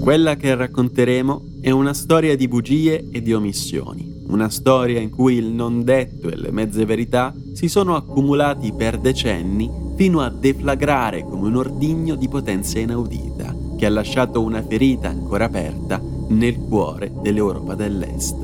Quella 0.00 0.36
che 0.36 0.54
racconteremo 0.54 1.42
è 1.60 1.70
una 1.70 1.92
storia 1.92 2.34
di 2.34 2.48
bugie 2.48 3.08
e 3.10 3.20
di 3.20 3.34
omissioni, 3.34 4.22
una 4.28 4.48
storia 4.48 5.00
in 5.00 5.10
cui 5.10 5.34
il 5.34 5.46
non 5.46 5.84
detto 5.84 6.30
e 6.30 6.36
le 6.36 6.50
mezze 6.50 6.86
verità 6.86 7.34
si 7.52 7.68
sono 7.68 7.94
accumulati 7.94 8.72
per 8.72 8.98
decenni 8.98 9.70
fino 9.96 10.20
a 10.20 10.30
deflagrare 10.30 11.24
come 11.24 11.48
un 11.48 11.56
ordigno 11.56 12.14
di 12.14 12.28
potenza 12.28 12.78
inaudita 12.78 13.54
che 13.76 13.84
ha 13.84 13.90
lasciato 13.90 14.40
una 14.40 14.62
ferita 14.62 15.08
ancora 15.08 15.44
aperta 15.44 16.00
nel 16.28 16.56
cuore 16.56 17.12
dell'Europa 17.20 17.74
dell'Est. 17.74 18.36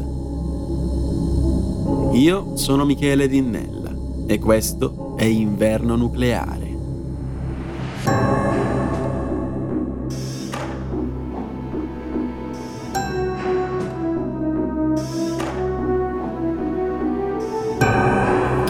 Io 2.12 2.56
sono 2.56 2.84
Michele 2.84 3.26
Dinnella 3.26 3.94
e 4.26 4.38
questo 4.38 5.14
è 5.16 5.24
Inverno 5.24 5.96
Nucleare. 5.96 6.73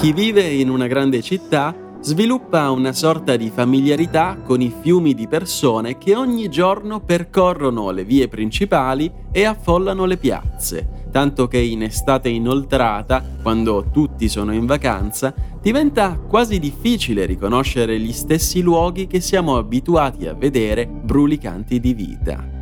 Chi 0.05 0.13
vive 0.13 0.43
in 0.43 0.69
una 0.69 0.87
grande 0.87 1.23
città 1.23 1.75
sviluppa 2.03 2.71
una 2.71 2.93
sorta 2.93 3.37
di 3.37 3.49
familiarità 3.49 4.37
con 4.45 4.61
i 4.61 4.71
fiumi 4.83 5.15
di 5.15 5.27
persone 5.27 5.97
che 5.97 6.15
ogni 6.15 6.51
giorno 6.51 7.01
percorrono 7.01 7.91
le 7.91 8.05
vie 8.05 8.29
principali 8.29 9.11
e 9.33 9.47
affollano 9.47 10.05
le 10.05 10.19
piazze, 10.19 11.07
tanto 11.11 11.49
che 11.49 11.57
in 11.57 11.85
estate 11.85 12.29
inoltrata, 12.29 13.25
quando 13.41 13.87
tutti 13.91 14.29
sono 14.29 14.53
in 14.53 14.67
vacanza, 14.67 15.35
diventa 15.63 16.19
quasi 16.19 16.59
difficile 16.59 17.25
riconoscere 17.25 17.99
gli 17.99 18.13
stessi 18.13 18.61
luoghi 18.61 19.07
che 19.07 19.23
siamo 19.23 19.57
abituati 19.57 20.27
a 20.27 20.35
vedere 20.35 20.87
brulicanti 20.87 21.80
di 21.80 21.95
vita. 21.95 22.54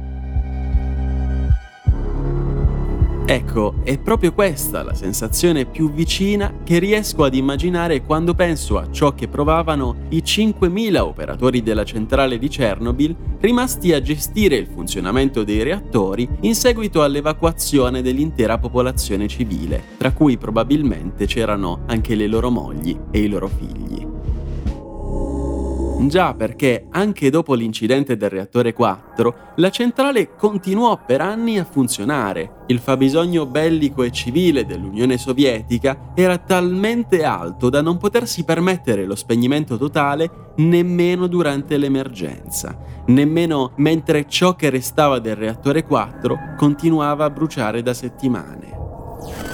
Ecco, 3.33 3.77
è 3.83 3.97
proprio 3.97 4.35
questa 4.35 4.83
la 4.83 4.93
sensazione 4.93 5.65
più 5.65 5.91
vicina 5.91 6.53
che 6.63 6.79
riesco 6.79 7.25
ad 7.25 7.35
immaginare 7.35 8.03
quando 8.03 8.35
penso 8.35 8.77
a 8.77 8.91
ciò 8.91 9.15
che 9.15 9.27
provavano 9.27 10.05
i 10.11 10.19
5.000 10.19 10.99
operatori 10.99 11.63
della 11.63 11.83
centrale 11.83 12.39
di 12.39 12.49
Chernobyl 12.49 13.17
rimasti 13.41 13.95
a 13.95 14.03
gestire 14.03 14.57
il 14.57 14.67
funzionamento 14.67 15.45
dei 15.45 15.63
reattori 15.63 16.29
in 16.43 16.55
seguito 16.55 17.03
all'evacuazione 17.03 18.03
dell'intera 18.03 18.59
popolazione 18.59 19.27
civile, 19.29 19.83
tra 19.97 20.13
cui 20.13 20.37
probabilmente 20.37 21.25
c'erano 21.25 21.85
anche 21.87 22.15
le 22.15 22.27
loro 22.27 22.51
mogli 22.51 22.95
e 23.11 23.19
i 23.19 23.29
loro 23.29 23.49
figli. 23.49 24.02
Già 26.01 26.35
perché 26.35 26.87
anche 26.91 27.31
dopo 27.31 27.55
l'incidente 27.55 28.17
del 28.17 28.29
reattore 28.29 28.73
4, 28.73 29.35
la 29.57 29.71
centrale 29.71 30.35
continuò 30.35 31.01
per 31.05 31.21
anni 31.21 31.59
a 31.59 31.65
funzionare. 31.65 32.65
Il 32.67 32.81
fabbisogno 32.81 33.47
bellico 33.47 34.03
e 34.03 34.11
civile 34.11 34.67
dell'Unione 34.67 35.17
Sovietica 35.17 36.13
era 36.15 36.39
talmente 36.39 37.25
alto 37.25 37.71
da 37.71 37.81
non 37.81 37.99
potersi 37.99 38.45
permettere 38.45 39.05
lo 39.05 39.15
spegnimento 39.15 39.79
totale 39.79 40.53
nemmeno 40.57 41.29
durante 41.29 41.77
l'emergenza, 41.77 42.77
nemmeno 43.07 43.73
mentre 43.77 44.27
ciò 44.29 44.55
che 44.55 44.71
restava 44.71 45.19
del 45.19 45.37
reattore 45.37 45.85
4 45.85 46.55
continuava 46.57 47.25
a 47.25 47.31
bruciare 47.31 47.83
da 47.83 47.95
settimane. 47.95 49.52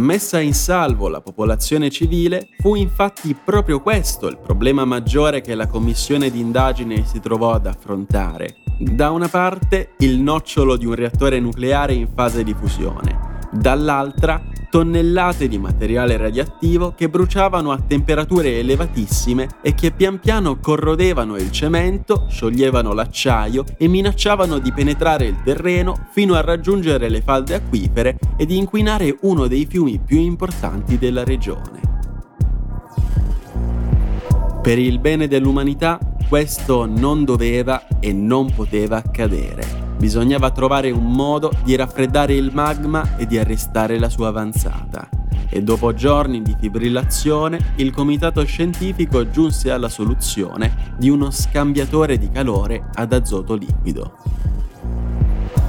Messa 0.00 0.40
in 0.40 0.54
salvo 0.54 1.08
la 1.08 1.20
popolazione 1.20 1.90
civile, 1.90 2.48
fu 2.60 2.74
infatti 2.74 3.34
proprio 3.34 3.82
questo 3.82 4.28
il 4.28 4.38
problema 4.38 4.86
maggiore 4.86 5.42
che 5.42 5.54
la 5.54 5.66
commissione 5.66 6.30
d'indagine 6.30 7.04
si 7.04 7.20
trovò 7.20 7.52
ad 7.52 7.66
affrontare. 7.66 8.62
Da 8.78 9.10
una 9.10 9.28
parte 9.28 9.90
il 9.98 10.18
nocciolo 10.18 10.78
di 10.78 10.86
un 10.86 10.94
reattore 10.94 11.38
nucleare 11.38 11.92
in 11.92 12.08
fase 12.14 12.42
di 12.42 12.54
fusione, 12.54 13.40
dall'altra 13.52 14.42
tonnellate 14.70 15.48
di 15.48 15.58
materiale 15.58 16.16
radioattivo 16.16 16.94
che 16.96 17.10
bruciavano 17.10 17.72
a 17.72 17.82
temperature 17.86 18.58
elevatissime 18.58 19.48
e 19.60 19.74
che 19.74 19.90
pian 19.90 20.20
piano 20.20 20.58
corrodevano 20.58 21.36
il 21.36 21.50
cemento, 21.50 22.26
scioglievano 22.30 22.92
l'acciaio 22.92 23.64
e 23.76 23.88
minacciavano 23.88 24.58
di 24.58 24.72
penetrare 24.72 25.26
il 25.26 25.42
terreno 25.42 26.06
fino 26.12 26.34
a 26.34 26.40
raggiungere 26.40 27.08
le 27.08 27.20
falde 27.20 27.54
acquifere 27.54 28.18
e 28.38 28.46
di 28.46 28.56
inquinare 28.56 29.18
uno 29.22 29.48
dei 29.48 29.66
fiumi 29.66 29.98
più 29.98 30.18
importanti 30.18 30.96
della 30.96 31.24
regione. 31.24 31.80
Per 34.62 34.78
il 34.78 34.98
bene 35.00 35.26
dell'umanità 35.26 35.98
questo 36.28 36.86
non 36.86 37.24
doveva 37.24 37.88
e 37.98 38.12
non 38.12 38.52
poteva 38.54 38.98
accadere. 38.98 39.89
Bisognava 40.00 40.50
trovare 40.50 40.90
un 40.90 41.12
modo 41.12 41.52
di 41.62 41.76
raffreddare 41.76 42.32
il 42.32 42.50
magma 42.54 43.18
e 43.18 43.26
di 43.26 43.36
arrestare 43.36 43.98
la 43.98 44.08
sua 44.08 44.28
avanzata. 44.28 45.06
E 45.50 45.62
dopo 45.62 45.92
giorni 45.92 46.40
di 46.40 46.56
fibrillazione, 46.58 47.74
il 47.76 47.92
comitato 47.92 48.42
scientifico 48.44 49.28
giunse 49.28 49.70
alla 49.70 49.90
soluzione 49.90 50.94
di 50.96 51.10
uno 51.10 51.30
scambiatore 51.30 52.16
di 52.16 52.30
calore 52.30 52.86
ad 52.94 53.12
azoto 53.12 53.54
liquido. 53.54 54.16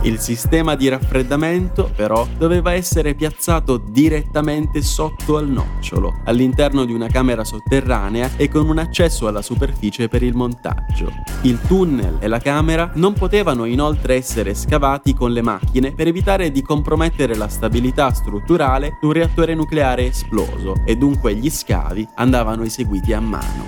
Il 0.03 0.17
sistema 0.17 0.73
di 0.73 0.89
raffreddamento, 0.89 1.91
però, 1.95 2.27
doveva 2.35 2.73
essere 2.73 3.13
piazzato 3.13 3.77
direttamente 3.77 4.81
sotto 4.81 5.37
al 5.37 5.47
nocciolo, 5.47 6.21
all'interno 6.25 6.85
di 6.85 6.93
una 6.93 7.05
camera 7.05 7.43
sotterranea 7.43 8.31
e 8.35 8.49
con 8.49 8.67
un 8.67 8.79
accesso 8.79 9.27
alla 9.27 9.43
superficie 9.43 10.07
per 10.07 10.23
il 10.23 10.33
montaggio. 10.33 11.11
Il 11.43 11.59
tunnel 11.67 12.17
e 12.19 12.27
la 12.27 12.39
camera 12.39 12.89
non 12.95 13.13
potevano 13.13 13.65
inoltre 13.65 14.15
essere 14.15 14.55
scavati 14.55 15.13
con 15.13 15.31
le 15.33 15.43
macchine 15.43 15.93
per 15.93 16.07
evitare 16.07 16.49
di 16.49 16.63
compromettere 16.63 17.35
la 17.35 17.47
stabilità 17.47 18.11
strutturale 18.11 18.97
di 18.99 19.05
un 19.05 19.13
reattore 19.13 19.53
nucleare 19.53 20.07
esploso 20.07 20.81
e 20.83 20.95
dunque 20.95 21.35
gli 21.35 21.49
scavi 21.51 22.07
andavano 22.15 22.63
eseguiti 22.63 23.13
a 23.13 23.19
mano. 23.19 23.65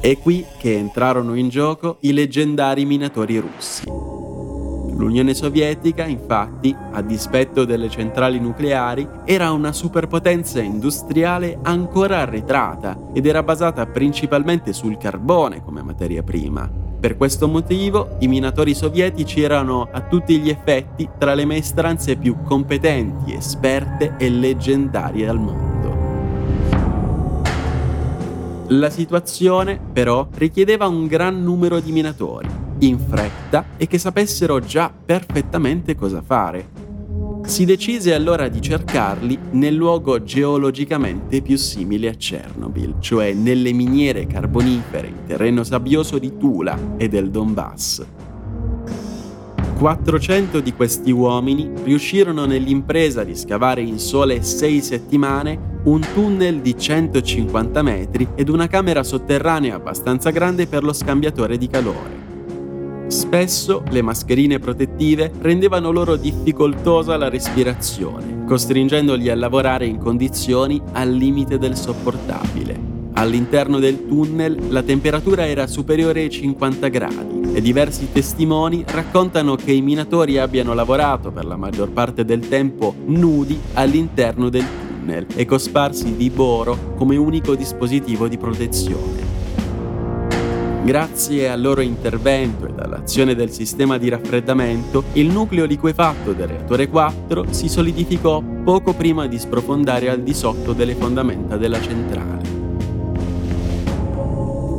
È 0.00 0.18
qui 0.18 0.44
che 0.58 0.76
entrarono 0.76 1.34
in 1.34 1.48
gioco 1.48 1.98
i 2.00 2.12
leggendari 2.12 2.84
minatori 2.84 3.38
russi. 3.38 3.84
L'Unione 5.02 5.34
Sovietica, 5.34 6.04
infatti, 6.04 6.72
a 6.92 7.02
dispetto 7.02 7.64
delle 7.64 7.90
centrali 7.90 8.38
nucleari, 8.38 9.04
era 9.24 9.50
una 9.50 9.72
superpotenza 9.72 10.60
industriale 10.60 11.58
ancora 11.60 12.18
arretrata 12.18 12.96
ed 13.12 13.26
era 13.26 13.42
basata 13.42 13.84
principalmente 13.86 14.72
sul 14.72 14.96
carbone 14.98 15.60
come 15.60 15.82
materia 15.82 16.22
prima. 16.22 16.70
Per 17.00 17.16
questo 17.16 17.48
motivo 17.48 18.14
i 18.20 18.28
minatori 18.28 18.74
sovietici 18.74 19.42
erano 19.42 19.88
a 19.90 20.02
tutti 20.02 20.38
gli 20.38 20.48
effetti 20.48 21.08
tra 21.18 21.34
le 21.34 21.46
maestranze 21.46 22.14
più 22.14 22.36
competenti, 22.44 23.34
esperte 23.34 24.14
e 24.18 24.30
leggendarie 24.30 25.26
al 25.26 25.40
mondo. 25.40 25.80
La 28.68 28.88
situazione, 28.88 29.80
però, 29.92 30.28
richiedeva 30.32 30.86
un 30.86 31.08
gran 31.08 31.42
numero 31.42 31.80
di 31.80 31.90
minatori 31.90 32.61
in 32.86 32.98
fretta 32.98 33.64
e 33.76 33.86
che 33.86 33.98
sapessero 33.98 34.60
già 34.60 34.92
perfettamente 34.92 35.94
cosa 35.94 36.22
fare. 36.22 36.80
Si 37.44 37.64
decise 37.64 38.14
allora 38.14 38.48
di 38.48 38.60
cercarli 38.60 39.36
nel 39.52 39.74
luogo 39.74 40.22
geologicamente 40.22 41.42
più 41.42 41.56
simile 41.56 42.08
a 42.08 42.14
Chernobyl, 42.14 42.96
cioè 43.00 43.32
nelle 43.32 43.72
miniere 43.72 44.26
carbonifere 44.26 45.08
in 45.08 45.24
terreno 45.26 45.64
sabbioso 45.64 46.18
di 46.18 46.36
Tula 46.36 46.78
e 46.96 47.08
del 47.08 47.30
Donbass. 47.30 48.06
400 49.78 50.60
di 50.60 50.72
questi 50.74 51.10
uomini 51.10 51.68
riuscirono 51.82 52.44
nell'impresa 52.44 53.24
di 53.24 53.34
scavare 53.34 53.80
in 53.80 53.98
sole 53.98 54.42
sei 54.42 54.80
settimane 54.80 55.80
un 55.84 56.00
tunnel 56.14 56.60
di 56.60 56.78
150 56.78 57.82
metri 57.82 58.28
ed 58.36 58.48
una 58.48 58.68
camera 58.68 59.02
sotterranea 59.02 59.74
abbastanza 59.74 60.30
grande 60.30 60.68
per 60.68 60.84
lo 60.84 60.92
scambiatore 60.92 61.58
di 61.58 61.66
calore. 61.66 62.21
Spesso 63.12 63.82
le 63.90 64.00
mascherine 64.00 64.58
protettive 64.58 65.30
rendevano 65.42 65.90
loro 65.90 66.16
difficoltosa 66.16 67.18
la 67.18 67.28
respirazione, 67.28 68.46
costringendoli 68.46 69.28
a 69.28 69.36
lavorare 69.36 69.84
in 69.84 69.98
condizioni 69.98 70.80
al 70.92 71.12
limite 71.12 71.58
del 71.58 71.76
sopportabile. 71.76 72.74
All'interno 73.12 73.78
del 73.80 74.06
tunnel 74.06 74.70
la 74.70 74.82
temperatura 74.82 75.46
era 75.46 75.66
superiore 75.66 76.22
ai 76.22 76.30
50 76.30 76.88
gradi 76.88 77.52
e 77.52 77.60
diversi 77.60 78.08
testimoni 78.10 78.82
raccontano 78.86 79.56
che 79.56 79.72
i 79.72 79.82
minatori 79.82 80.38
abbiano 80.38 80.72
lavorato 80.72 81.30
per 81.30 81.44
la 81.44 81.56
maggior 81.56 81.90
parte 81.90 82.24
del 82.24 82.48
tempo 82.48 82.94
nudi 83.04 83.60
all'interno 83.74 84.48
del 84.48 84.64
tunnel 84.64 85.26
e 85.34 85.44
cosparsi 85.44 86.16
di 86.16 86.30
boro 86.30 86.94
come 86.96 87.16
unico 87.16 87.54
dispositivo 87.54 88.26
di 88.26 88.38
protezione. 88.38 89.21
Grazie 90.84 91.48
al 91.48 91.60
loro 91.60 91.80
intervento 91.80 92.66
e 92.66 92.72
all'azione 92.76 93.36
del 93.36 93.52
sistema 93.52 93.98
di 93.98 94.08
raffreddamento, 94.08 95.04
il 95.12 95.30
nucleo 95.30 95.64
liquefatto 95.64 96.32
del 96.32 96.48
reattore 96.48 96.88
4 96.88 97.52
si 97.52 97.68
solidificò 97.68 98.42
poco 98.64 98.92
prima 98.92 99.28
di 99.28 99.38
sprofondare 99.38 100.10
al 100.10 100.22
di 100.22 100.34
sotto 100.34 100.72
delle 100.72 100.96
fondamenta 100.96 101.56
della 101.56 101.80
centrale. 101.80 102.42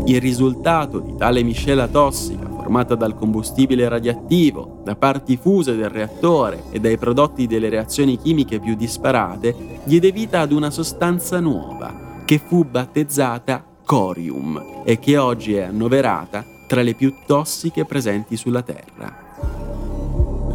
Il 0.05 0.19
risultato 0.19 1.00
di 1.00 1.15
tale 1.15 1.41
miscela 1.41 1.88
tossica 1.88 2.49
formata 2.49 2.95
dal 2.95 3.15
combustibile 3.15 3.88
radioattivo, 3.88 4.81
da 4.83 4.97
parti 4.97 5.38
fuse 5.38 5.73
del 5.73 5.89
reattore 5.89 6.63
e 6.71 6.81
dai 6.81 6.97
prodotti 6.97 7.47
delle 7.47 7.69
reazioni 7.69 8.17
chimiche 8.17 8.59
più 8.59 8.75
disparate, 8.75 9.56
diede 9.85 10.11
vita 10.11 10.41
ad 10.41 10.51
una 10.51 10.69
sostanza 10.69 11.39
nuova, 11.39 12.21
che 12.25 12.41
fu 12.45 12.65
battezzata 12.65 13.71
corium 13.94 14.81
e 14.84 14.98
che 14.98 15.18
oggi 15.18 15.54
è 15.54 15.62
annoverata 15.62 16.44
tra 16.66 16.81
le 16.81 16.95
più 16.95 17.13
tossiche 17.28 17.86
presenti 17.86 18.36
sulla 18.36 18.63
Terra. 18.63 19.16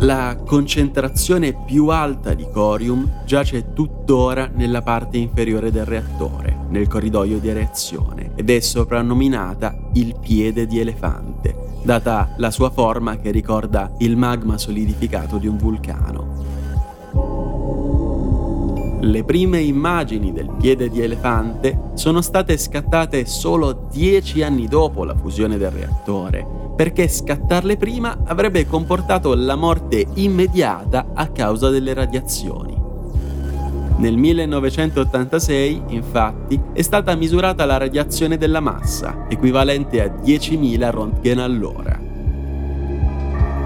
La 0.00 0.36
concentrazione 0.44 1.54
più 1.64 1.86
alta 1.86 2.34
di 2.34 2.44
corium 2.52 3.22
giace 3.24 3.72
tuttora 3.74 4.50
nella 4.52 4.82
parte 4.82 5.18
inferiore 5.18 5.70
del 5.70 5.84
reattore, 5.84 6.64
nel 6.70 6.88
corridoio 6.88 7.38
di 7.38 7.52
reazione, 7.52 8.32
ed 8.34 8.50
è 8.50 8.58
soprannominata 8.58 9.72
il 9.92 10.16
piede 10.20 10.66
di 10.66 10.80
elefante, 10.80 11.54
data 11.84 12.34
la 12.38 12.50
sua 12.50 12.70
forma 12.70 13.18
che 13.18 13.30
ricorda 13.30 13.92
il 13.98 14.16
magma 14.16 14.58
solidificato 14.58 15.36
di 15.38 15.46
un 15.46 15.58
vulcano. 15.58 16.37
Le 19.00 19.22
prime 19.22 19.60
immagini 19.60 20.32
del 20.32 20.50
piede 20.58 20.88
di 20.88 21.00
elefante 21.00 21.90
sono 21.94 22.20
state 22.20 22.58
scattate 22.58 23.26
solo 23.26 23.86
dieci 23.90 24.42
anni 24.42 24.66
dopo 24.66 25.04
la 25.04 25.14
fusione 25.14 25.56
del 25.56 25.70
reattore, 25.70 26.44
perché 26.74 27.06
scattarle 27.06 27.76
prima 27.76 28.18
avrebbe 28.24 28.66
comportato 28.66 29.34
la 29.34 29.54
morte 29.54 30.04
immediata 30.14 31.10
a 31.14 31.28
causa 31.28 31.68
delle 31.70 31.94
radiazioni. 31.94 32.76
Nel 33.98 34.16
1986, 34.16 35.82
infatti, 35.88 36.60
è 36.72 36.82
stata 36.82 37.14
misurata 37.14 37.64
la 37.64 37.76
radiazione 37.76 38.36
della 38.36 38.60
massa, 38.60 39.26
equivalente 39.28 40.02
a 40.02 40.06
10.000 40.06 40.90
röntgen 40.90 41.38
all'ora. 41.38 42.07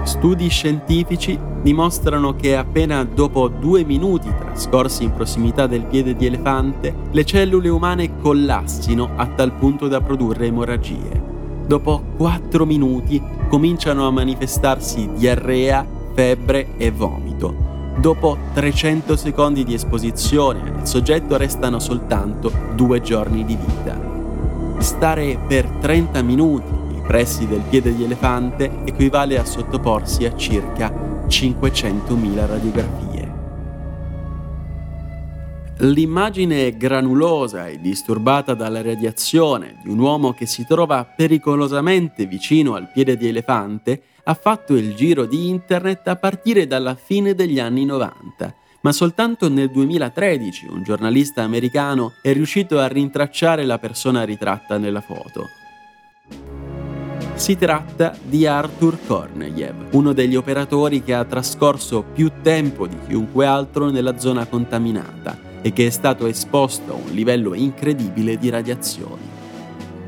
Studi 0.03 0.49
scientifici 0.49 1.39
dimostrano 1.61 2.35
che 2.35 2.57
appena 2.57 3.05
dopo 3.05 3.47
due 3.47 3.85
minuti 3.85 4.29
trascorsi 4.37 5.05
in 5.05 5.13
prossimità 5.13 5.65
del 5.65 5.85
piede 5.85 6.13
di 6.13 6.25
elefante, 6.25 6.93
le 7.09 7.23
cellule 7.23 7.69
umane 7.69 8.19
collassino 8.19 9.11
a 9.15 9.27
tal 9.27 9.53
punto 9.53 9.87
da 9.87 10.01
produrre 10.01 10.47
emorragie. 10.47 11.31
Dopo 11.65 12.03
quattro 12.17 12.65
minuti 12.65 13.21
cominciano 13.47 14.05
a 14.05 14.11
manifestarsi 14.11 15.09
diarrea, 15.15 15.87
febbre 16.13 16.75
e 16.75 16.91
vomito. 16.91 17.71
Dopo 17.97 18.37
300 18.53 19.15
secondi 19.15 19.63
di 19.63 19.73
esposizione 19.73 20.79
al 20.79 20.87
soggetto 20.87 21.37
restano 21.37 21.79
soltanto 21.79 22.51
due 22.75 22.99
giorni 22.99 23.45
di 23.45 23.55
vita. 23.55 23.97
Stare 24.79 25.39
per 25.47 25.65
30 25.79 26.21
minuti 26.23 26.82
pressi 27.05 27.47
del 27.47 27.61
piede 27.69 27.95
di 27.95 28.03
elefante 28.03 28.71
equivale 28.85 29.37
a 29.37 29.45
sottoporsi 29.45 30.25
a 30.25 30.35
circa 30.35 30.91
500.000 31.27 32.47
radiografie. 32.47 33.31
L'immagine 35.77 36.77
granulosa 36.77 37.67
e 37.67 37.79
disturbata 37.79 38.53
dalla 38.53 38.81
radiazione 38.81 39.79
di 39.83 39.89
un 39.89 39.99
uomo 39.99 40.33
che 40.33 40.45
si 40.45 40.65
trova 40.65 41.03
pericolosamente 41.03 42.25
vicino 42.25 42.75
al 42.75 42.89
piede 42.91 43.17
di 43.17 43.27
elefante 43.27 44.01
ha 44.23 44.33
fatto 44.33 44.75
il 44.75 44.95
giro 44.95 45.25
di 45.25 45.49
internet 45.49 46.07
a 46.07 46.15
partire 46.15 46.67
dalla 46.67 46.95
fine 46.95 47.35
degli 47.35 47.59
anni 47.59 47.83
90 47.83 48.55
ma 48.83 48.91
soltanto 48.91 49.49
nel 49.49 49.71
2013 49.71 50.67
un 50.67 50.83
giornalista 50.83 51.41
americano 51.41 52.13
è 52.21 52.33
riuscito 52.33 52.79
a 52.79 52.87
rintracciare 52.87 53.65
la 53.65 53.79
persona 53.79 54.23
ritratta 54.23 54.77
nella 54.77 55.01
foto. 55.01 55.47
Si 57.35 57.57
tratta 57.57 58.15
di 58.23 58.45
Arthur 58.45 58.97
Korneyev, 59.05 59.87
uno 59.93 60.13
degli 60.13 60.35
operatori 60.35 61.03
che 61.03 61.13
ha 61.13 61.25
trascorso 61.25 62.03
più 62.13 62.31
tempo 62.41 62.87
di 62.87 62.95
chiunque 63.05 63.45
altro 63.45 63.89
nella 63.89 64.17
zona 64.17 64.45
contaminata 64.45 65.37
e 65.61 65.73
che 65.73 65.87
è 65.87 65.89
stato 65.89 66.25
esposto 66.27 66.93
a 66.93 66.95
un 66.95 67.11
livello 67.11 67.53
incredibile 67.53 68.37
di 68.37 68.49
radiazioni. 68.49 69.31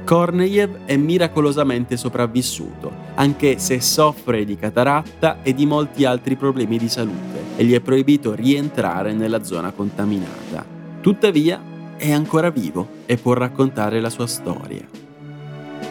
Korneyev 0.05 0.85
è 0.85 0.95
miracolosamente 0.95 1.97
sopravvissuto, 1.97 2.91
anche 3.15 3.57
se 3.57 3.81
soffre 3.81 4.45
di 4.45 4.55
cataratta 4.55 5.39
e 5.41 5.53
di 5.53 5.65
molti 5.65 6.05
altri 6.05 6.35
problemi 6.35 6.77
di 6.77 6.87
salute 6.87 7.57
e 7.57 7.65
gli 7.65 7.73
è 7.73 7.81
proibito 7.81 8.33
rientrare 8.33 9.13
nella 9.13 9.43
zona 9.43 9.71
contaminata. 9.71 10.63
Tuttavia, 11.01 11.59
è 11.97 12.11
ancora 12.11 12.49
vivo 12.49 12.87
e 13.05 13.17
può 13.17 13.33
raccontare 13.33 13.99
la 13.99 14.09
sua 14.09 14.27
storia. 14.27 15.04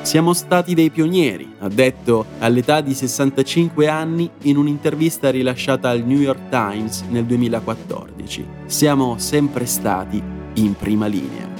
Siamo 0.02 0.34
stati 0.34 0.74
dei 0.74 0.90
pionieri, 0.90 1.54
ha 1.60 1.68
detto 1.68 2.26
all'età 2.38 2.80
di 2.80 2.92
65 2.92 3.88
anni 3.88 4.30
in 4.42 4.56
un'intervista 4.56 5.30
rilasciata 5.30 5.88
al 5.88 6.04
New 6.04 6.20
York 6.20 6.50
Times 6.50 7.02
nel 7.08 7.24
2014. 7.24 8.46
Siamo 8.66 9.16
sempre 9.18 9.64
stati 9.66 10.22
in 10.54 10.74
prima 10.76 11.06
linea. 11.06 11.53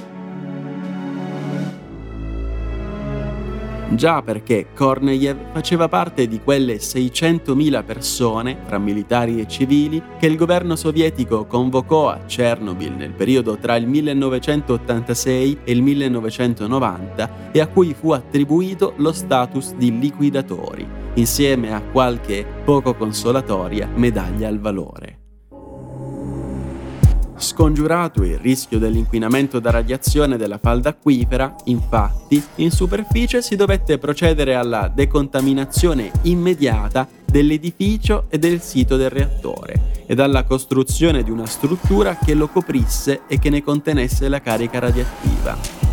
Già 3.91 4.23
perché 4.23 4.69
Korneyev 4.75 5.53
faceva 5.53 5.89
parte 5.89 6.27
di 6.27 6.41
quelle 6.43 6.77
600.000 6.77 7.85
persone, 7.85 8.59
tra 8.67 8.79
militari 8.79 9.41
e 9.41 9.47
civili, 9.47 10.03
che 10.19 10.27
il 10.27 10.37
governo 10.37 10.77
sovietico 10.77 11.47
convocò 11.47 12.09
a 12.09 12.21
Chernobyl 12.27 12.93
nel 12.93 13.13
periodo 13.13 13.57
tra 13.57 13.77
il 13.77 13.87
1986 13.87 15.59
e 15.65 15.73
il 15.73 15.83
1990 15.83 17.51
e 17.53 17.61
a 17.61 17.67
cui 17.67 17.95
fu 17.95 18.13
attribuito 18.13 18.95
lo 18.97 19.13
status 19.13 19.75
di 19.75 19.99
liquidatori, 19.99 20.87
insieme 21.15 21.73
a 21.73 21.81
qualche 21.81 22.45
poco 22.65 22.95
consolatoria 22.95 23.89
medaglia 23.95 24.49
al 24.49 24.61
valore. 24.61 25.24
Scongiurato 27.45 28.25
il 28.25 28.39
rischio 28.39 28.79
dell'inquinamento 28.79 29.61
da 29.61 29.71
radiazione 29.71 30.39
della 30.39 30.57
falda 30.57 30.89
acquifera, 30.89 31.55
infatti, 31.65 32.43
in 32.57 32.71
superficie 32.71 33.43
si 33.43 33.55
dovette 33.55 33.99
procedere 33.99 34.55
alla 34.55 34.89
decontaminazione 34.89 36.11
immediata 36.23 37.07
dell'edificio 37.23 38.25
e 38.31 38.39
del 38.39 38.63
sito 38.63 38.97
del 38.97 39.11
reattore 39.11 40.05
ed 40.07 40.21
alla 40.21 40.45
costruzione 40.45 41.23
di 41.23 41.31
una 41.31 41.47
struttura 41.47 42.17
che 42.17 42.33
lo 42.33 42.49
coprisse 42.49 43.21
e 43.29 43.39
che 43.39 43.51
ne 43.51 43.63
contenesse 43.63 44.29
la 44.29 44.41
carica 44.41 44.79
radioattiva 44.79 45.84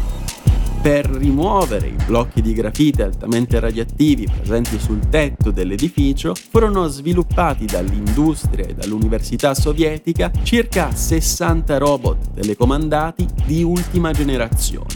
per 0.82 1.06
rimuovere 1.06 1.88
i 1.90 1.96
blocchi 2.08 2.42
di 2.42 2.54
grafite 2.54 3.04
altamente 3.04 3.60
radioattivi 3.60 4.28
presenti 4.28 4.80
sul 4.80 5.10
tetto 5.10 5.52
dell'edificio, 5.52 6.34
furono 6.34 6.88
sviluppati 6.88 7.66
dall'industria 7.66 8.66
e 8.66 8.74
dall'università 8.74 9.54
sovietica 9.54 10.32
circa 10.42 10.92
60 10.92 11.78
robot 11.78 12.32
telecomandati 12.34 13.28
di 13.46 13.62
ultima 13.62 14.12
generazione. 14.12 14.96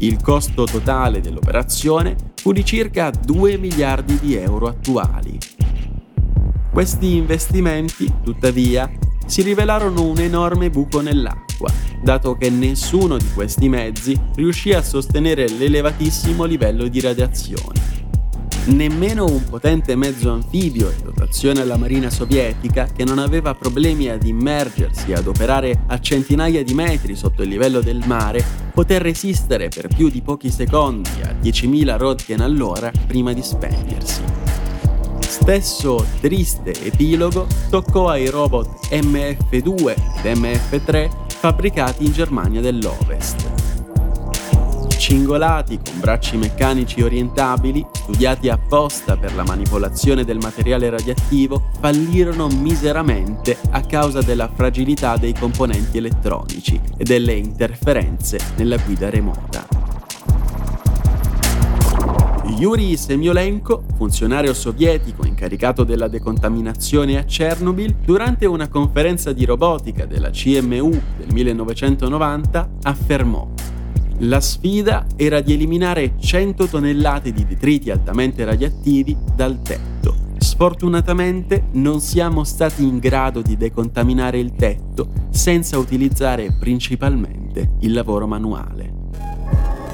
Il 0.00 0.20
costo 0.20 0.64
totale 0.64 1.20
dell'operazione 1.20 2.14
fu 2.34 2.52
di 2.52 2.62
circa 2.62 3.10
2 3.10 3.56
miliardi 3.56 4.18
di 4.20 4.34
euro 4.34 4.66
attuali. 4.66 5.38
Questi 6.70 7.16
investimenti, 7.16 8.12
tuttavia, 8.22 8.90
si 9.26 9.40
rivelarono 9.40 10.04
un 10.04 10.18
enorme 10.18 10.68
buco 10.68 11.00
nell'acqua, 11.00 11.47
dato 12.00 12.36
che 12.36 12.50
nessuno 12.50 13.16
di 13.16 13.30
questi 13.34 13.68
mezzi 13.68 14.18
riuscì 14.34 14.72
a 14.72 14.82
sostenere 14.82 15.48
l'elevatissimo 15.48 16.44
livello 16.44 16.86
di 16.88 17.00
radiazione. 17.00 17.96
Nemmeno 18.66 19.24
un 19.24 19.44
potente 19.48 19.96
mezzo 19.96 20.30
anfibio 20.30 20.90
in 20.90 21.04
dotazione 21.04 21.62
alla 21.62 21.78
Marina 21.78 22.10
sovietica, 22.10 22.86
che 22.94 23.04
non 23.04 23.18
aveva 23.18 23.54
problemi 23.54 24.10
ad 24.10 24.24
immergersi 24.24 25.10
e 25.10 25.14
ad 25.14 25.26
operare 25.26 25.84
a 25.86 25.98
centinaia 26.00 26.62
di 26.62 26.74
metri 26.74 27.16
sotto 27.16 27.42
il 27.42 27.48
livello 27.48 27.80
del 27.80 28.02
mare, 28.04 28.44
poté 28.74 28.98
resistere 28.98 29.68
per 29.68 29.88
più 29.88 30.10
di 30.10 30.20
pochi 30.20 30.50
secondi 30.50 31.08
a 31.22 31.34
10.000 31.42 31.96
Röntgen 31.96 32.42
all'ora 32.42 32.92
prima 33.06 33.32
di 33.32 33.42
spegnersi. 33.42 34.22
Stesso 35.20 36.04
triste 36.20 36.72
epilogo 36.84 37.46
toccò 37.70 38.08
ai 38.08 38.28
robot 38.28 38.88
MF2 38.90 39.94
ed 40.22 40.36
MF3 40.36 41.26
fabbricati 41.38 42.04
in 42.04 42.10
Germania 42.10 42.60
dell'Ovest. 42.60 43.48
Cingolati 44.98 45.78
con 45.78 46.00
bracci 46.00 46.36
meccanici 46.36 47.00
orientabili, 47.00 47.86
studiati 47.92 48.48
apposta 48.48 49.16
per 49.16 49.36
la 49.36 49.44
manipolazione 49.44 50.24
del 50.24 50.38
materiale 50.38 50.90
radioattivo, 50.90 51.70
fallirono 51.80 52.48
miseramente 52.48 53.56
a 53.70 53.80
causa 53.82 54.20
della 54.20 54.50
fragilità 54.52 55.16
dei 55.16 55.32
componenti 55.32 55.98
elettronici 55.98 56.80
e 56.96 57.04
delle 57.04 57.34
interferenze 57.34 58.40
nella 58.56 58.76
guida 58.76 59.08
remota. 59.08 59.77
Yuri 62.56 62.96
Semyolenko, 62.96 63.84
funzionario 63.96 64.52
sovietico 64.52 65.24
incaricato 65.24 65.84
della 65.84 66.08
decontaminazione 66.08 67.18
a 67.18 67.24
Chernobyl, 67.24 67.94
durante 68.04 68.46
una 68.46 68.68
conferenza 68.68 69.32
di 69.32 69.44
robotica 69.44 70.06
della 70.06 70.30
CMU 70.30 70.90
del 70.90 71.32
1990 71.32 72.70
affermò 72.82 73.48
La 74.20 74.40
sfida 74.40 75.06
era 75.14 75.40
di 75.40 75.52
eliminare 75.52 76.14
100 76.18 76.66
tonnellate 76.66 77.32
di 77.32 77.46
detriti 77.46 77.90
altamente 77.90 78.44
radioattivi 78.44 79.16
dal 79.36 79.62
tetto. 79.62 80.16
Sfortunatamente 80.38 81.68
non 81.72 82.00
siamo 82.00 82.42
stati 82.42 82.82
in 82.82 82.98
grado 82.98 83.42
di 83.42 83.56
decontaminare 83.56 84.38
il 84.40 84.54
tetto 84.54 85.10
senza 85.30 85.78
utilizzare 85.78 86.56
principalmente 86.58 87.76
il 87.80 87.92
lavoro 87.92 88.26
manuale. 88.26 89.07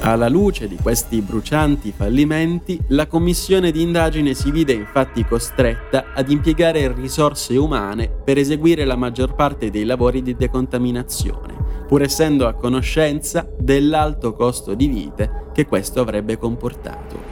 Alla 0.05 0.29
luce 0.29 0.67
di 0.67 0.77
questi 0.79 1.19
brucianti 1.19 1.91
fallimenti, 1.91 2.79
la 2.89 3.07
commissione 3.07 3.71
di 3.71 3.81
indagine 3.81 4.35
si 4.35 4.51
vide 4.51 4.71
infatti 4.71 5.25
costretta 5.25 6.13
ad 6.13 6.29
impiegare 6.29 6.93
risorse 6.93 7.57
umane 7.57 8.07
per 8.23 8.37
eseguire 8.37 8.85
la 8.85 8.95
maggior 8.95 9.33
parte 9.33 9.71
dei 9.71 9.83
lavori 9.83 10.21
di 10.21 10.35
decontaminazione, 10.35 11.55
pur 11.87 12.03
essendo 12.03 12.45
a 12.45 12.53
conoscenza 12.53 13.49
dell'alto 13.57 14.33
costo 14.33 14.75
di 14.75 14.85
vite 14.85 15.47
che 15.51 15.65
questo 15.65 16.01
avrebbe 16.01 16.37
comportato. 16.37 17.24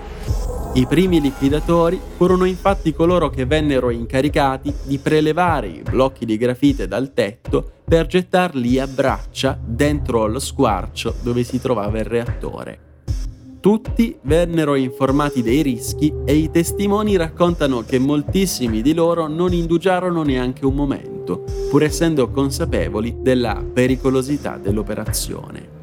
I 0.76 0.88
primi 0.88 1.22
liquidatori 1.22 2.02
furono 2.18 2.46
infatti 2.46 2.94
coloro 2.94 3.30
che 3.30 3.46
vennero 3.46 3.92
incaricati 3.92 4.74
di 4.86 4.98
prelevare 4.98 5.68
i 5.68 5.84
blocchi 5.84 6.26
di 6.26 6.36
grafite 6.36 6.88
dal 6.88 7.14
tetto 7.14 7.74
per 7.84 8.08
gettarli 8.08 8.80
a 8.80 8.88
braccia 8.88 9.56
dentro 9.64 10.26
lo 10.26 10.40
squarcio 10.40 11.14
dove 11.22 11.44
si 11.44 11.62
trovava 11.62 12.00
il 12.00 12.06
reattore. 12.06 12.80
Tutti 13.60 14.18
vennero 14.24 14.74
informati 14.74 15.44
dei 15.44 15.62
rischi 15.62 16.12
e 16.26 16.34
i 16.34 16.50
testimoni 16.50 17.18
raccontano 17.18 17.84
che 17.84 18.00
moltissimi 18.00 18.82
di 18.82 18.96
loro 18.96 19.28
non 19.28 19.54
indugiarono 19.54 20.24
neanche 20.24 20.66
un 20.66 20.74
momento, 20.74 21.44
pur 21.70 21.84
essendo 21.84 22.32
consapevoli 22.32 23.18
della 23.20 23.64
pericolosità 23.64 24.58
dell'operazione. 24.58 25.83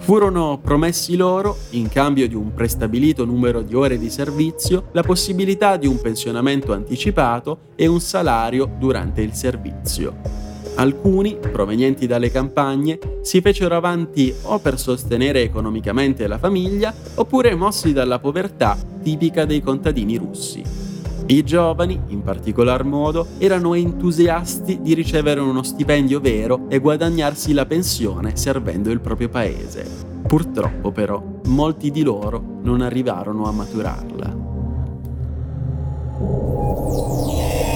Furono 0.00 0.58
promessi 0.58 1.14
loro, 1.14 1.56
in 1.70 1.88
cambio 1.88 2.26
di 2.26 2.34
un 2.34 2.52
prestabilito 2.52 3.24
numero 3.24 3.60
di 3.60 3.74
ore 3.74 3.98
di 3.98 4.10
servizio, 4.10 4.88
la 4.92 5.02
possibilità 5.02 5.76
di 5.76 5.86
un 5.86 6.00
pensionamento 6.00 6.72
anticipato 6.72 7.58
e 7.76 7.86
un 7.86 8.00
salario 8.00 8.68
durante 8.78 9.20
il 9.20 9.34
servizio. 9.34 10.48
Alcuni, 10.76 11.36
provenienti 11.36 12.06
dalle 12.06 12.30
campagne, 12.30 12.98
si 13.20 13.40
fecero 13.40 13.76
avanti 13.76 14.34
o 14.42 14.58
per 14.58 14.78
sostenere 14.78 15.42
economicamente 15.42 16.26
la 16.26 16.38
famiglia 16.38 16.92
oppure 17.16 17.54
mossi 17.54 17.92
dalla 17.92 18.18
povertà 18.18 18.76
tipica 19.02 19.44
dei 19.44 19.60
contadini 19.60 20.16
russi. 20.16 20.89
I 21.30 21.44
giovani, 21.44 21.96
in 22.08 22.22
particolar 22.22 22.82
modo, 22.82 23.24
erano 23.38 23.74
entusiasti 23.74 24.80
di 24.80 24.94
ricevere 24.94 25.38
uno 25.38 25.62
stipendio 25.62 26.18
vero 26.18 26.68
e 26.68 26.80
guadagnarsi 26.80 27.52
la 27.52 27.66
pensione 27.66 28.34
servendo 28.34 28.90
il 28.90 28.98
proprio 28.98 29.28
paese. 29.28 29.86
Purtroppo 30.26 30.90
però 30.90 31.22
molti 31.44 31.92
di 31.92 32.02
loro 32.02 32.58
non 32.62 32.80
arrivarono 32.80 33.44
a 33.44 33.52
maturarla. 33.52 34.38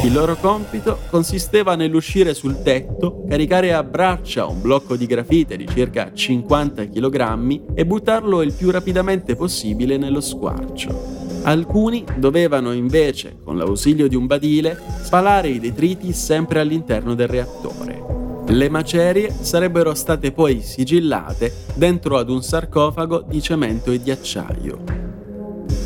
Il 0.03 0.13
loro 0.13 0.35
compito 0.35 0.99
consisteva 1.09 1.77
nell'uscire 1.77 2.35
sul 2.35 2.61
tetto, 2.61 3.23
caricare 3.29 3.73
a 3.73 3.85
braccia 3.85 4.47
un 4.47 4.61
blocco 4.61 4.97
di 4.97 5.07
grafite 5.07 5.57
di 5.57 5.69
circa 5.69 6.13
50 6.13 6.89
kg 6.89 7.61
e 7.73 7.87
buttarlo 7.87 8.43
il 8.43 8.53
più 8.53 8.73
rapidamente 8.73 9.37
possibile 9.37 9.97
nello 9.97 10.21
squarcio. 10.21 11.24
Alcuni 11.45 12.05
dovevano 12.17 12.73
invece, 12.73 13.37
con 13.45 13.59
l'ausilio 13.59 14.09
di 14.09 14.17
un 14.17 14.27
badile, 14.27 14.81
spalare 15.03 15.49
i 15.49 15.61
detriti 15.61 16.15
sempre 16.15 16.61
all'interno 16.61 17.15
del 17.15 17.29
reattore. 17.29 18.03
Le 18.47 18.69
macerie 18.71 19.31
sarebbero 19.31 19.93
state 19.93 20.33
poi 20.33 20.63
sigillate 20.63 21.53
dentro 21.75 22.17
ad 22.17 22.31
un 22.31 22.43
sarcofago 22.43 23.25
di 23.29 23.43
cemento 23.43 23.91
e 23.91 24.01
di 24.01 24.11
acciaio. 24.11 25.04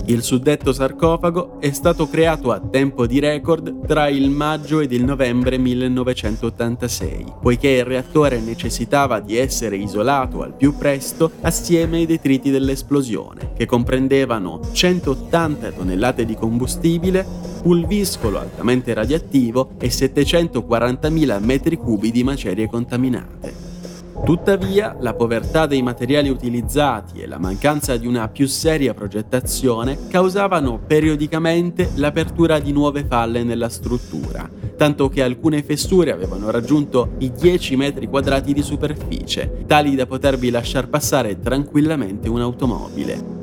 Il 0.08 0.22
suddetto 0.22 0.72
sarcofago 0.72 1.60
è 1.60 1.70
stato 1.70 2.08
creato 2.08 2.50
a 2.50 2.60
tempo 2.60 3.06
di 3.06 3.18
record 3.18 3.84
tra 3.86 4.08
il 4.08 4.30
maggio 4.30 4.80
ed 4.80 4.92
il 4.92 5.04
novembre 5.04 5.58
1986, 5.58 7.34
poiché 7.42 7.68
il 7.68 7.84
reattore 7.84 8.40
necessitava 8.40 9.20
di 9.20 9.36
essere 9.36 9.76
isolato 9.76 10.42
al 10.42 10.54
più 10.54 10.74
presto 10.78 11.32
assieme 11.42 11.98
ai 11.98 12.06
detriti 12.06 12.50
dell'esplosione, 12.50 13.52
che 13.54 13.66
comprendevano 13.66 14.60
180 14.72 15.72
tonnellate 15.72 16.24
di 16.24 16.34
combustibile, 16.34 17.26
pulviscolo 17.60 18.38
altamente 18.38 18.94
radioattivo 18.94 19.72
e 19.78 19.88
740.000 19.88 21.44
metri 21.44 21.76
cubi 21.76 22.10
di 22.10 22.24
macerie 22.24 22.66
contaminate. 22.66 23.57
Tuttavia, 24.24 24.94
la 25.00 25.14
povertà 25.14 25.66
dei 25.66 25.80
materiali 25.80 26.28
utilizzati 26.28 27.20
e 27.20 27.26
la 27.26 27.38
mancanza 27.38 27.96
di 27.96 28.06
una 28.06 28.28
più 28.28 28.46
seria 28.46 28.92
progettazione 28.92 30.06
causavano 30.08 30.78
periodicamente 30.86 31.90
l'apertura 31.94 32.58
di 32.58 32.72
nuove 32.72 33.04
falle 33.04 33.42
nella 33.42 33.70
struttura, 33.70 34.48
tanto 34.76 35.08
che 35.08 35.22
alcune 35.22 35.62
fessure 35.62 36.12
avevano 36.12 36.50
raggiunto 36.50 37.12
i 37.18 37.32
10 37.32 37.76
metri 37.76 38.06
quadrati 38.06 38.52
di 38.52 38.62
superficie, 38.62 39.64
tali 39.66 39.94
da 39.94 40.06
potervi 40.06 40.50
lasciar 40.50 40.88
passare 40.88 41.40
tranquillamente 41.40 42.28
un'automobile. 42.28 43.37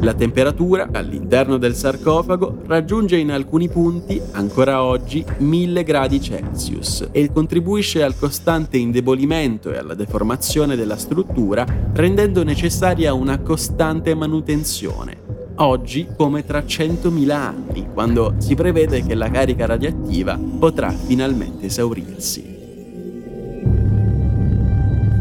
La 0.00 0.12
temperatura 0.12 0.88
all'interno 0.92 1.56
del 1.56 1.74
sarcofago 1.74 2.62
raggiunge 2.66 3.16
in 3.16 3.30
alcuni 3.30 3.68
punti, 3.68 4.20
ancora 4.32 4.82
oggi, 4.82 5.24
1000 5.38 5.82
gradi 5.82 6.20
Celsius 6.20 7.08
e 7.10 7.32
contribuisce 7.32 8.02
al 8.02 8.16
costante 8.18 8.76
indebolimento 8.76 9.72
e 9.72 9.78
alla 9.78 9.94
deformazione 9.94 10.76
della 10.76 10.98
struttura, 10.98 11.64
rendendo 11.94 12.42
necessaria 12.44 13.14
una 13.14 13.38
costante 13.38 14.14
manutenzione. 14.14 15.16
Oggi 15.56 16.08
come 16.16 16.44
tra 16.44 16.60
100.000 16.60 17.30
anni, 17.30 17.86
quando 17.92 18.34
si 18.38 18.54
prevede 18.54 19.04
che 19.04 19.14
la 19.14 19.30
carica 19.30 19.66
radioattiva 19.66 20.38
potrà 20.58 20.90
finalmente 20.90 21.66
esaurirsi. 21.66 22.53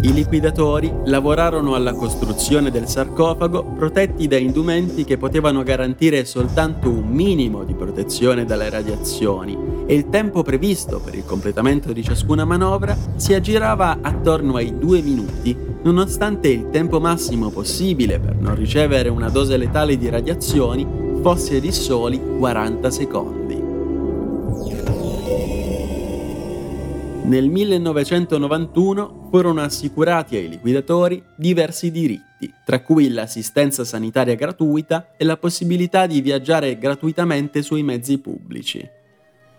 I 0.03 0.11
liquidatori 0.11 0.93
lavorarono 1.05 1.75
alla 1.75 1.93
costruzione 1.93 2.69
del 2.69 2.89
sarcofago 2.89 3.63
protetti 3.63 4.27
da 4.27 4.35
indumenti 4.35 5.05
che 5.05 5.17
potevano 5.17 5.63
garantire 5.63 6.25
soltanto 6.25 6.89
un 6.89 7.07
minimo 7.07 7.63
di 7.63 7.73
protezione 7.73 8.43
dalle 8.43 8.69
radiazioni 8.69 9.57
e 9.85 9.95
il 9.95 10.09
tempo 10.09 10.43
previsto 10.43 10.99
per 10.99 11.15
il 11.15 11.23
completamento 11.23 11.93
di 11.93 12.03
ciascuna 12.03 12.43
manovra 12.43 12.97
si 13.15 13.33
aggirava 13.33 13.99
attorno 14.01 14.57
ai 14.57 14.77
due 14.77 15.01
minuti, 15.01 15.55
nonostante 15.83 16.49
il 16.49 16.69
tempo 16.69 16.99
massimo 16.99 17.49
possibile 17.49 18.19
per 18.19 18.35
non 18.35 18.55
ricevere 18.55 19.07
una 19.07 19.29
dose 19.29 19.55
letale 19.55 19.97
di 19.97 20.09
radiazioni 20.09 20.85
fosse 21.21 21.61
di 21.61 21.71
soli 21.71 22.21
40 22.39 22.91
secondi. 22.91 23.42
Nel 27.25 27.47
1991 27.47 29.29
furono 29.31 29.61
assicurati 29.61 30.35
ai 30.35 30.49
liquidatori 30.49 31.23
diversi 31.37 31.89
diritti, 31.89 32.53
tra 32.65 32.81
cui 32.81 33.07
l'assistenza 33.09 33.85
sanitaria 33.85 34.35
gratuita 34.35 35.13
e 35.15 35.23
la 35.23 35.37
possibilità 35.37 36.05
di 36.05 36.19
viaggiare 36.19 36.77
gratuitamente 36.77 37.61
sui 37.61 37.81
mezzi 37.81 38.17
pubblici. 38.17 38.85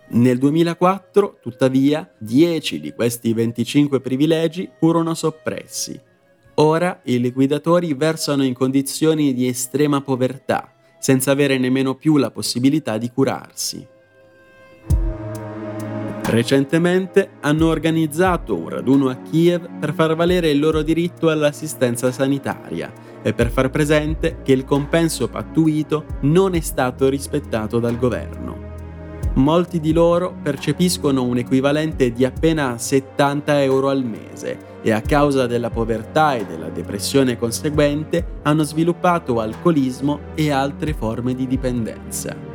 Nel 0.09 0.37
2004, 0.37 1.39
tuttavia, 1.41 2.07
10 2.19 2.79
di 2.79 2.93
questi 2.93 3.33
25 3.33 3.99
privilegi 3.99 4.69
furono 4.77 5.15
soppressi. 5.15 5.99
Ora 6.55 7.01
i 7.05 7.19
liquidatori 7.19 7.95
versano 7.95 8.43
in 8.43 8.53
condizioni 8.53 9.33
di 9.33 9.47
estrema 9.47 10.01
povertà, 10.01 10.71
senza 10.99 11.31
avere 11.31 11.57
nemmeno 11.57 11.95
più 11.95 12.17
la 12.17 12.29
possibilità 12.29 12.99
di 12.99 13.09
curarsi. 13.09 13.93
Recentemente 16.27 17.33
hanno 17.41 17.67
organizzato 17.67 18.57
un 18.57 18.67
raduno 18.69 19.09
a 19.09 19.15
Kiev 19.15 19.69
per 19.79 19.93
far 19.93 20.15
valere 20.15 20.49
il 20.49 20.59
loro 20.59 20.81
diritto 20.81 21.29
all'assistenza 21.29 22.11
sanitaria 22.11 22.91
e 23.21 23.31
per 23.33 23.51
far 23.51 23.69
presente 23.69 24.37
che 24.43 24.51
il 24.51 24.65
compenso 24.65 25.27
pattuito 25.27 26.05
non 26.21 26.55
è 26.55 26.59
stato 26.61 27.09
rispettato 27.09 27.79
dal 27.79 27.99
governo. 27.99 28.73
Molti 29.35 29.79
di 29.79 29.93
loro 29.93 30.35
percepiscono 30.41 31.21
un 31.23 31.37
equivalente 31.37 32.11
di 32.11 32.25
appena 32.25 32.75
70 32.75 33.61
euro 33.61 33.89
al 33.89 34.03
mese 34.03 34.57
e 34.81 34.91
a 34.91 35.01
causa 35.01 35.45
della 35.45 35.69
povertà 35.69 36.35
e 36.35 36.45
della 36.45 36.69
depressione 36.69 37.37
conseguente 37.37 38.39
hanno 38.41 38.63
sviluppato 38.63 39.39
alcolismo 39.39 40.21
e 40.33 40.49
altre 40.49 40.93
forme 40.93 41.35
di 41.35 41.45
dipendenza. 41.45 42.54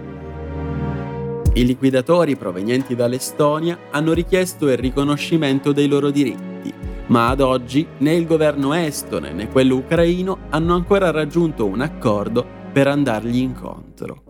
I 1.53 1.67
liquidatori 1.67 2.37
provenienti 2.37 2.95
dall'Estonia 2.95 3.77
hanno 3.91 4.13
richiesto 4.13 4.69
il 4.69 4.77
riconoscimento 4.77 5.73
dei 5.73 5.89
loro 5.89 6.11
diritti, 6.11 6.73
ma 7.07 7.29
ad 7.29 7.41
oggi 7.41 7.85
né 7.99 8.15
il 8.15 8.25
governo 8.25 8.73
estone 8.73 9.33
né 9.33 9.49
quello 9.49 9.75
ucraino 9.75 10.39
hanno 10.51 10.75
ancora 10.75 11.11
raggiunto 11.11 11.67
un 11.67 11.81
accordo 11.81 12.47
per 12.73 12.87
andargli 12.87 13.39
incontro. 13.39 14.23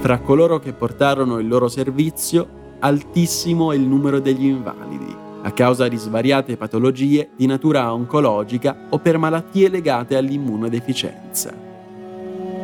Fra 0.00 0.20
coloro 0.20 0.60
che 0.60 0.72
portarono 0.72 1.40
il 1.40 1.48
loro 1.48 1.66
servizio, 1.66 2.76
altissimo 2.78 3.72
è 3.72 3.74
il 3.74 3.82
numero 3.82 4.20
degli 4.20 4.46
invalidi. 4.46 5.16
a 5.42 5.52
causa 5.52 5.88
di 5.88 5.96
svariate 5.96 6.56
patologie 6.56 7.30
di 7.34 7.46
natura 7.46 7.92
oncologica 7.92 8.88
o 8.90 8.98
per 8.98 9.16
malattie 9.16 9.68
legate 9.68 10.16
all'immunodeficienza. 10.16 11.54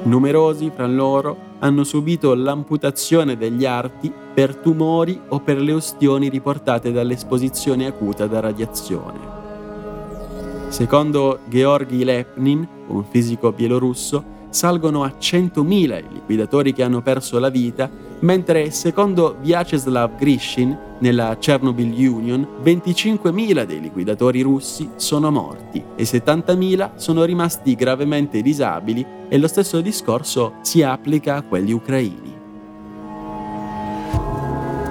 Numerosi 0.02 0.70
fra 0.74 0.86
loro 0.86 1.45
hanno 1.60 1.84
subito 1.84 2.34
l'amputazione 2.34 3.36
degli 3.36 3.64
arti 3.64 4.12
per 4.34 4.56
tumori 4.56 5.20
o 5.28 5.40
per 5.40 5.60
le 5.60 5.72
ustioni 5.72 6.28
riportate 6.28 6.92
dall'esposizione 6.92 7.86
acuta 7.86 8.26
da 8.26 8.40
radiazione. 8.40 9.34
Secondo 10.68 11.40
Georgi 11.48 12.04
Lepnin, 12.04 12.66
un 12.88 13.04
fisico 13.04 13.52
bielorusso, 13.52 14.35
salgono 14.50 15.02
a 15.02 15.14
100.000 15.18 15.72
i 15.98 16.04
liquidatori 16.12 16.72
che 16.72 16.82
hanno 16.82 17.02
perso 17.02 17.38
la 17.38 17.48
vita, 17.48 17.90
mentre 18.20 18.70
secondo 18.70 19.36
Vyacheslav 19.40 20.16
Grishin, 20.16 20.76
nella 20.98 21.36
Chernobyl 21.38 21.92
Union, 22.08 22.46
25.000 22.62 23.64
dei 23.64 23.80
liquidatori 23.80 24.40
russi 24.40 24.90
sono 24.96 25.30
morti 25.30 25.82
e 25.94 26.04
70.000 26.04 26.92
sono 26.96 27.24
rimasti 27.24 27.74
gravemente 27.74 28.40
disabili 28.40 29.04
e 29.28 29.38
lo 29.38 29.48
stesso 29.48 29.80
discorso 29.80 30.54
si 30.62 30.82
applica 30.82 31.36
a 31.36 31.42
quelli 31.42 31.72
ucraini. 31.72 32.35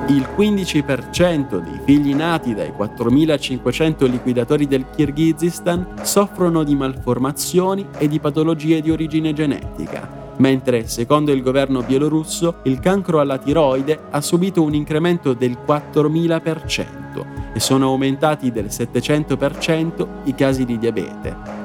Il 0.07 0.29
15% 0.37 1.57
dei 1.63 1.79
figli 1.83 2.13
nati 2.13 2.53
dai 2.53 2.71
4.500 2.77 4.07
liquidatori 4.07 4.67
del 4.67 4.85
Kirghizistan 4.95 5.95
soffrono 6.03 6.63
di 6.63 6.75
malformazioni 6.75 7.87
e 7.97 8.07
di 8.07 8.19
patologie 8.19 8.81
di 8.81 8.91
origine 8.91 9.33
genetica, 9.33 10.07
mentre, 10.37 10.87
secondo 10.87 11.31
il 11.31 11.41
governo 11.41 11.81
bielorusso, 11.81 12.57
il 12.65 12.79
cancro 12.79 13.19
alla 13.19 13.39
tiroide 13.39 13.99
ha 14.11 14.21
subito 14.21 14.61
un 14.61 14.75
incremento 14.75 15.33
del 15.33 15.57
4.000% 15.65 17.25
e 17.51 17.59
sono 17.59 17.87
aumentati 17.87 18.51
del 18.51 18.65
700% 18.65 20.07
i 20.25 20.35
casi 20.35 20.65
di 20.65 20.77
diabete. 20.77 21.64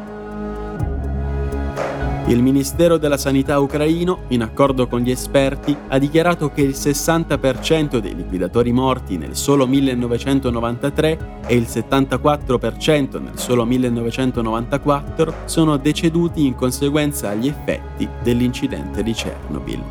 Il 2.31 2.45
Ministero 2.45 2.97
della 2.97 3.17
Sanità 3.17 3.59
ucraino, 3.59 4.21
in 4.29 4.43
accordo 4.43 4.87
con 4.87 5.01
gli 5.01 5.11
esperti, 5.11 5.77
ha 5.89 5.99
dichiarato 5.99 6.53
che 6.53 6.61
il 6.61 6.77
60% 6.77 7.99
dei 7.99 8.15
liquidatori 8.15 8.71
morti 8.71 9.19
nel 9.19 9.35
solo 9.35 9.67
1993 9.67 11.41
e 11.49 11.57
il 11.57 11.67
74% 11.69 13.21
nel 13.21 13.37
solo 13.37 13.65
1994 13.65 15.35
sono 15.47 15.77
deceduti 15.77 16.47
in 16.47 16.55
conseguenza 16.55 17.31
agli 17.31 17.49
effetti 17.49 18.09
dell'incidente 18.23 19.03
di 19.03 19.13
Chernobyl. 19.13 19.83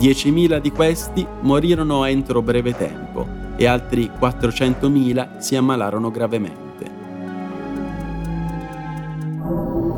10.000 0.00 0.58
di 0.58 0.72
questi 0.72 1.24
morirono 1.42 2.04
entro 2.06 2.42
breve 2.42 2.76
tempo 2.76 3.24
e 3.54 3.66
altri 3.66 4.10
400.000 4.18 5.38
si 5.38 5.54
ammalarono 5.54 6.10
gravemente. 6.10 6.61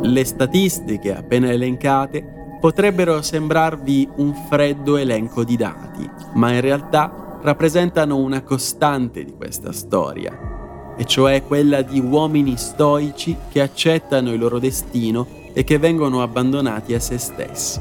Le 0.06 0.24
statistiche 0.26 1.16
appena 1.16 1.50
elencate 1.50 2.58
potrebbero 2.60 3.22
sembrarvi 3.22 4.06
un 4.16 4.34
freddo 4.50 4.98
elenco 4.98 5.44
di 5.44 5.56
dati, 5.56 6.06
ma 6.34 6.52
in 6.52 6.60
realtà 6.60 7.38
rappresentano 7.40 8.18
una 8.18 8.42
costante 8.42 9.24
di 9.24 9.32
questa 9.34 9.72
storia, 9.72 10.94
e 10.94 11.06
cioè 11.06 11.42
quella 11.42 11.80
di 11.80 12.00
uomini 12.00 12.58
stoici 12.58 13.34
che 13.50 13.62
accettano 13.62 14.30
il 14.30 14.38
loro 14.38 14.58
destino 14.58 15.26
e 15.54 15.64
che 15.64 15.78
vengono 15.78 16.20
abbandonati 16.20 16.92
a 16.92 17.00
se 17.00 17.16
stessi. 17.16 17.80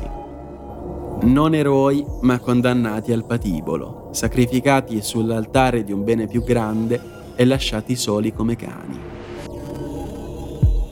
Non 1.23 1.53
eroi, 1.53 2.05
ma 2.21 2.39
condannati 2.39 3.11
al 3.11 3.25
patibolo, 3.25 4.07
sacrificati 4.11 5.01
sull'altare 5.01 5.83
di 5.83 5.91
un 5.91 6.05
bene 6.05 6.27
più 6.27 6.41
grande 6.41 7.01
e 7.35 7.43
lasciati 7.43 7.97
soli 7.97 8.31
come 8.31 8.55
cani. 8.55 8.99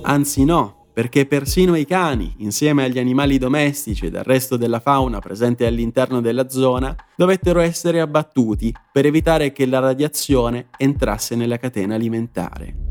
Anzi 0.01 0.43
no, 0.43 0.79
perché 0.93 1.25
persino 1.25 1.75
i 1.75 1.85
cani, 1.85 2.35
insieme 2.39 2.83
agli 2.83 2.99
animali 2.99 3.37
domestici 3.37 4.07
ed 4.07 4.15
al 4.15 4.23
resto 4.23 4.57
della 4.57 4.79
fauna 4.79 5.19
presente 5.19 5.65
all'interno 5.65 6.21
della 6.21 6.49
zona, 6.49 6.95
dovettero 7.15 7.59
essere 7.59 8.01
abbattuti 8.01 8.73
per 8.91 9.05
evitare 9.05 9.51
che 9.51 9.65
la 9.65 9.79
radiazione 9.79 10.67
entrasse 10.77 11.35
nella 11.35 11.57
catena 11.57 11.95
alimentare. 11.95 12.90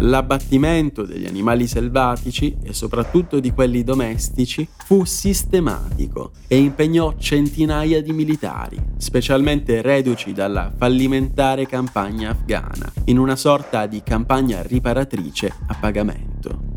L'abbattimento 0.00 1.04
degli 1.04 1.26
animali 1.26 1.66
selvatici 1.66 2.56
e 2.62 2.74
soprattutto 2.74 3.40
di 3.40 3.52
quelli 3.52 3.82
domestici 3.82 4.68
fu 4.84 5.04
sistematico 5.04 6.32
e 6.46 6.58
impegnò 6.58 7.14
centinaia 7.16 8.02
di 8.02 8.12
militari, 8.12 8.76
specialmente 8.98 9.80
reduci 9.80 10.32
dalla 10.32 10.70
fallimentare 10.76 11.66
campagna 11.66 12.30
afghana, 12.30 12.92
in 13.06 13.18
una 13.18 13.36
sorta 13.36 13.86
di 13.86 14.02
campagna 14.02 14.62
riparatrice 14.62 15.52
a 15.66 15.74
pagamento. 15.80 16.74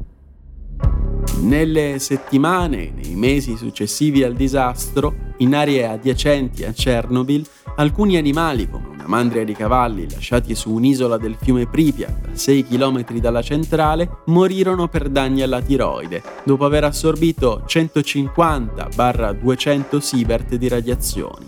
Nelle 1.41 1.99
settimane 1.99 2.87
e 2.87 2.91
nei 2.95 3.15
mesi 3.15 3.57
successivi 3.57 4.23
al 4.23 4.33
disastro, 4.33 5.33
in 5.37 5.55
aree 5.55 5.87
adiacenti 5.87 6.63
a 6.63 6.71
Chernobyl, 6.71 7.45
alcuni 7.75 8.17
animali 8.17 8.69
come 8.69 8.88
mandria 9.09 9.43
di 9.43 9.53
cavalli 9.53 10.09
lasciati 10.09 10.55
su 10.55 10.71
un'isola 10.71 11.17
del 11.17 11.35
fiume 11.41 11.65
Pripyat, 11.65 12.27
a 12.31 12.37
6 12.37 12.67
km 12.67 13.19
dalla 13.19 13.41
centrale, 13.41 14.21
morirono 14.27 14.87
per 14.87 15.09
danni 15.09 15.41
alla 15.41 15.61
tiroide, 15.61 16.23
dopo 16.45 16.63
aver 16.63 16.85
assorbito 16.85 17.65
150-200 17.67 19.97
sievert 19.97 20.55
di 20.55 20.67
radiazioni. 20.67 21.47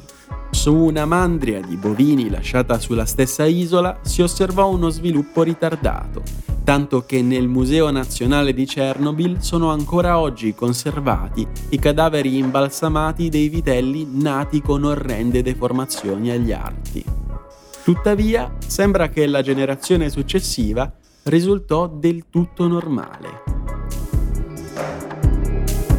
Su 0.49 0.75
una 0.75 1.05
mandria 1.05 1.61
di 1.61 1.77
bovini 1.77 2.29
lasciata 2.29 2.77
sulla 2.77 3.05
stessa 3.05 3.45
isola 3.45 3.99
si 4.01 4.21
osservò 4.21 4.69
uno 4.69 4.89
sviluppo 4.89 5.43
ritardato, 5.43 6.23
tanto 6.63 7.05
che 7.05 7.21
nel 7.21 7.47
Museo 7.47 7.89
Nazionale 7.89 8.53
di 8.53 8.65
Chernobyl 8.65 9.41
sono 9.41 9.71
ancora 9.71 10.19
oggi 10.19 10.53
conservati 10.53 11.47
i 11.69 11.79
cadaveri 11.79 12.37
imbalsamati 12.37 13.29
dei 13.29 13.49
vitelli 13.49 14.07
nati 14.11 14.61
con 14.61 14.83
orrende 14.83 15.41
deformazioni 15.41 16.31
agli 16.31 16.51
arti. 16.51 17.03
Tuttavia, 17.83 18.57
sembra 18.65 19.09
che 19.09 19.25
la 19.25 19.41
generazione 19.41 20.11
successiva 20.11 20.91
risultò 21.23 21.87
del 21.87 22.25
tutto 22.29 22.67
normale. 22.67 23.43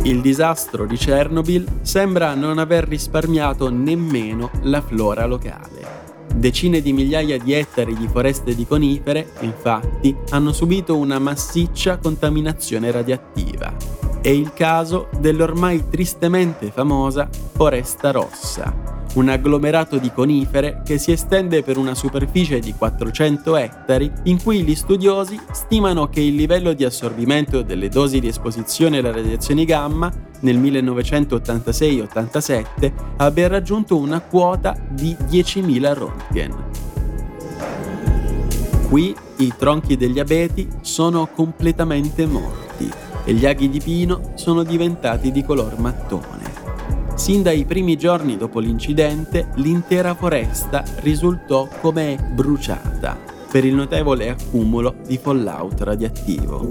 Il 0.04 0.20
disastro 0.20 0.86
di 0.86 0.96
Chernobyl 0.96 1.80
sembra 1.82 2.34
non 2.34 2.58
aver 2.58 2.86
risparmiato 2.86 3.68
nemmeno 3.68 4.50
la 4.62 4.80
flora 4.80 5.26
locale. 5.26 6.00
Decine 6.34 6.80
di 6.80 6.92
migliaia 6.92 7.38
di 7.38 7.52
ettari 7.52 7.94
di 7.94 8.08
foreste 8.08 8.54
di 8.54 8.66
conifere, 8.66 9.32
infatti, 9.40 10.16
hanno 10.30 10.52
subito 10.52 10.96
una 10.96 11.18
massiccia 11.18 11.98
contaminazione 11.98 12.90
radioattiva. 12.90 13.74
È 14.20 14.28
il 14.28 14.52
caso 14.52 15.08
dell'ormai 15.18 15.88
tristemente 15.88 16.70
famosa 16.70 17.28
Foresta 17.54 18.12
Rossa, 18.12 19.01
un 19.14 19.28
agglomerato 19.28 19.98
di 19.98 20.12
conifere 20.12 20.82
che 20.84 20.98
si 20.98 21.10
estende 21.12 21.62
per 21.62 21.76
una 21.76 21.94
superficie 21.94 22.58
di 22.60 22.74
400 22.74 23.56
ettari 23.56 24.10
in 24.24 24.42
cui 24.42 24.62
gli 24.62 24.74
studiosi 24.74 25.38
stimano 25.52 26.08
che 26.08 26.20
il 26.20 26.34
livello 26.34 26.72
di 26.72 26.84
assorbimento 26.84 27.62
delle 27.62 27.88
dosi 27.88 28.18
di 28.20 28.26
esposizione 28.28 28.98
alle 28.98 29.12
radiazioni 29.12 29.64
gamma 29.64 30.12
nel 30.40 30.58
1986-87 30.58 32.92
abbia 33.16 33.48
raggiunto 33.48 33.96
una 33.96 34.20
quota 34.20 34.76
di 34.88 35.16
10.000 35.28 35.92
Röntgen. 35.92 36.54
Qui 38.88 39.14
i 39.36 39.52
tronchi 39.56 39.96
degli 39.96 40.18
abeti 40.18 40.68
sono 40.82 41.26
completamente 41.26 42.26
morti 42.26 42.90
e 43.24 43.32
gli 43.32 43.46
aghi 43.46 43.68
di 43.68 43.80
pino 43.80 44.32
sono 44.34 44.62
diventati 44.62 45.32
di 45.32 45.44
color 45.44 45.78
mattone. 45.78 46.41
Sin 47.22 47.40
dai 47.40 47.64
primi 47.64 47.96
giorni 47.96 48.36
dopo 48.36 48.58
l'incidente, 48.58 49.50
l'intera 49.54 50.12
foresta 50.12 50.82
risultò 51.02 51.68
come 51.80 52.18
bruciata 52.34 53.16
per 53.48 53.64
il 53.64 53.76
notevole 53.76 54.28
accumulo 54.28 54.96
di 55.06 55.18
fallout 55.18 55.80
radioattivo. 55.82 56.66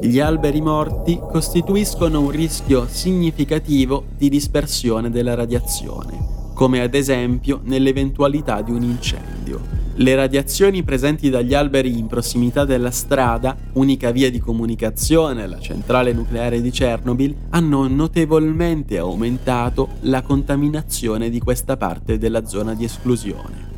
Gli 0.00 0.20
alberi 0.20 0.60
morti 0.60 1.18
costituiscono 1.18 2.20
un 2.20 2.30
rischio 2.30 2.86
significativo 2.86 4.04
di 4.16 4.28
dispersione 4.28 5.10
della 5.10 5.34
radiazione, 5.34 6.52
come 6.54 6.80
ad 6.80 6.94
esempio 6.94 7.58
nell'eventualità 7.64 8.62
di 8.62 8.70
un 8.70 8.84
incendio. 8.84 9.81
Le 9.94 10.14
radiazioni 10.14 10.82
presenti 10.82 11.28
dagli 11.28 11.52
alberi 11.52 11.98
in 11.98 12.06
prossimità 12.06 12.64
della 12.64 12.90
strada, 12.90 13.54
unica 13.74 14.10
via 14.10 14.30
di 14.30 14.38
comunicazione 14.38 15.42
alla 15.42 15.60
centrale 15.60 16.14
nucleare 16.14 16.62
di 16.62 16.70
Chernobyl, 16.70 17.34
hanno 17.50 17.86
notevolmente 17.88 18.96
aumentato 18.96 19.88
la 20.02 20.22
contaminazione 20.22 21.28
di 21.28 21.40
questa 21.40 21.76
parte 21.76 22.16
della 22.16 22.46
zona 22.46 22.72
di 22.74 22.84
esclusione. 22.84 23.71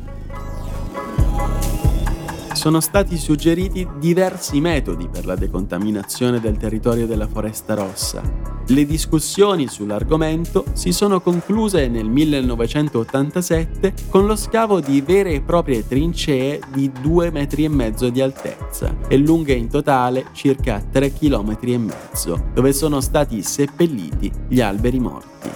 Sono 2.65 2.79
stati 2.79 3.15
suggeriti 3.15 3.87
diversi 3.99 4.59
metodi 4.59 5.07
per 5.07 5.27
la 5.27 5.35
decontaminazione 5.35 6.39
del 6.39 6.57
territorio 6.57 7.05
della 7.05 7.27
Foresta 7.27 7.75
Rossa. 7.75 8.23
Le 8.65 8.85
discussioni 8.87 9.67
sull'argomento 9.67 10.65
si 10.73 10.91
sono 10.91 11.21
concluse 11.21 11.87
nel 11.87 12.09
1987 12.09 13.93
con 14.09 14.25
lo 14.25 14.35
scavo 14.35 14.79
di 14.79 14.99
vere 15.01 15.33
e 15.33 15.41
proprie 15.41 15.87
trincee 15.87 16.59
di 16.73 16.91
2 16.91 17.29
metri 17.29 17.65
e 17.65 17.69
mezzo 17.69 18.09
di 18.09 18.19
altezza 18.19 18.97
e 19.07 19.15
lunghe 19.15 19.53
in 19.53 19.69
totale 19.69 20.25
circa 20.31 20.81
3 20.81 21.13
km 21.13 21.59
dove 22.51 22.73
sono 22.73 22.99
stati 22.99 23.43
seppelliti 23.43 24.31
gli 24.47 24.59
alberi 24.59 24.99
morti. 24.99 25.54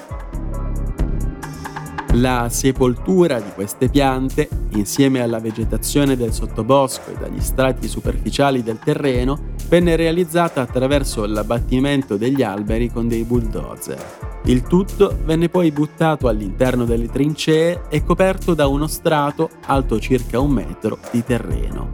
La 2.19 2.49
sepoltura 2.49 3.39
di 3.39 3.49
queste 3.55 3.87
piante, 3.87 4.49
insieme 4.71 5.21
alla 5.21 5.39
vegetazione 5.39 6.17
del 6.17 6.33
sottobosco 6.33 7.11
e 7.11 7.17
dagli 7.17 7.39
strati 7.39 7.87
superficiali 7.87 8.61
del 8.61 8.77
terreno, 8.77 9.53
venne 9.69 9.95
realizzata 9.95 10.59
attraverso 10.59 11.25
l'abbattimento 11.25 12.17
degli 12.17 12.43
alberi 12.43 12.91
con 12.91 13.07
dei 13.07 13.23
bulldozer. 13.23 14.03
Il 14.45 14.63
tutto 14.63 15.17
venne 15.23 15.47
poi 15.47 15.71
buttato 15.71 16.27
all'interno 16.27 16.83
delle 16.83 17.07
trincee 17.07 17.83
e 17.87 18.03
coperto 18.03 18.53
da 18.53 18.67
uno 18.67 18.87
strato 18.87 19.49
alto 19.67 19.97
circa 19.97 20.41
un 20.41 20.51
metro 20.51 20.97
di 21.11 21.23
terreno. 21.23 21.89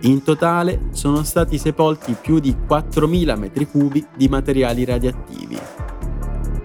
In 0.00 0.22
totale 0.22 0.88
sono 0.90 1.22
stati 1.22 1.56
sepolti 1.56 2.14
più 2.20 2.38
di 2.38 2.54
4.000 2.68 3.38
metri 3.38 3.66
cubi 3.66 4.04
di 4.14 4.28
materiali 4.28 4.84
radioattivi, 4.84 5.58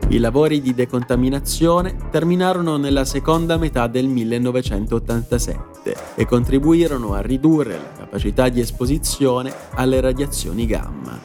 i 0.10 0.18
lavori 0.18 0.60
di 0.60 0.74
decontaminazione 0.74 1.96
terminarono 2.10 2.78
nella 2.78 3.06
seconda 3.06 3.58
metà 3.58 3.86
del 3.86 4.08
1987 4.08 5.96
e 6.16 6.26
contribuirono 6.26 7.14
a 7.14 7.22
ridurre 7.22 7.74
la 7.74 7.92
capacità 7.96 8.50
di 8.50 8.60
esposizione 8.60 9.54
alle 9.76 10.02
radiazioni 10.02 10.66
gamma. 10.66 11.20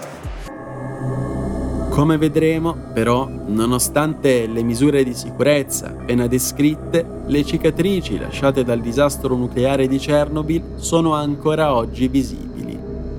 Come 1.88 2.18
vedremo, 2.18 2.77
però, 2.92 3.27
nonostante 3.47 4.47
le 4.47 4.62
misure 4.62 5.03
di 5.03 5.14
sicurezza 5.14 5.87
appena 5.90 6.27
descritte, 6.27 7.23
le 7.25 7.44
cicatrici 7.44 8.18
lasciate 8.18 8.64
dal 8.64 8.81
disastro 8.81 9.35
nucleare 9.35 9.87
di 9.87 9.97
Chernobyl 9.97 10.75
sono 10.77 11.14
ancora 11.14 11.75
oggi 11.75 12.09
visibili 12.09 12.53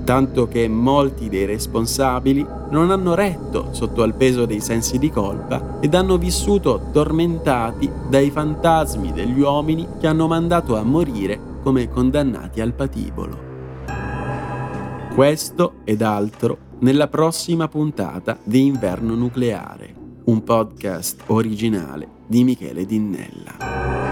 tanto 0.06 0.46
che 0.46 0.68
molti 0.68 1.28
dei 1.28 1.46
responsabili 1.46 2.46
non 2.70 2.92
hanno 2.92 3.16
retto 3.16 3.70
sotto 3.72 4.04
al 4.04 4.14
peso 4.14 4.46
dei 4.46 4.60
sensi 4.60 5.00
di 5.00 5.10
colpa 5.10 5.78
ed 5.80 5.94
hanno 5.94 6.16
vissuto 6.16 6.90
tormentati 6.92 7.90
dai 8.08 8.30
fantasmi 8.30 9.12
degli 9.12 9.40
uomini 9.40 9.84
che 9.98 10.06
hanno 10.06 10.28
mandato 10.28 10.76
a 10.76 10.84
morire 10.84 11.38
come 11.60 11.90
condannati 11.90 12.60
al 12.60 12.72
patibolo. 12.72 13.36
Questo 15.12 15.72
ed 15.82 16.02
altro 16.02 16.56
nella 16.78 17.08
prossima 17.08 17.66
puntata 17.66 18.38
di 18.44 18.64
Inverno 18.64 19.16
Nucleare, 19.16 19.92
un 20.26 20.44
podcast 20.44 21.24
originale 21.26 22.06
di 22.28 22.44
Michele 22.44 22.86
Dinnella. 22.86 24.05